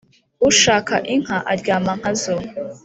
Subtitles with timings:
[0.49, 2.35] Ushaka inka aryama nka zo.